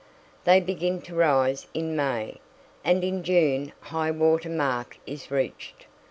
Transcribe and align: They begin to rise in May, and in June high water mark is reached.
They 0.45 0.59
begin 0.59 0.99
to 1.03 1.15
rise 1.15 1.67
in 1.75 1.95
May, 1.95 2.37
and 2.83 3.03
in 3.03 3.21
June 3.23 3.71
high 3.81 4.09
water 4.09 4.49
mark 4.49 4.97
is 5.05 5.29
reached. 5.29 5.85